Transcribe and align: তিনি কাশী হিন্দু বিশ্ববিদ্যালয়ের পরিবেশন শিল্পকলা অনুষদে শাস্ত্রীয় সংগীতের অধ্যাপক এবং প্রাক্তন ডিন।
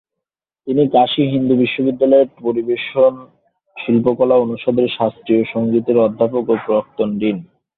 তিনি 0.67 0.83
কাশী 0.87 1.23
হিন্দু 1.33 1.53
বিশ্ববিদ্যালয়ের 1.55 2.29
পরিবেশন 2.39 3.13
শিল্পকলা 3.75 4.35
অনুষদে 4.35 4.83
শাস্ত্রীয় 4.97 5.43
সংগীতের 5.53 5.97
অধ্যাপক 5.97 6.43
এবং 6.45 6.57
প্রাক্তন 6.67 7.09
ডিন। 7.19 7.37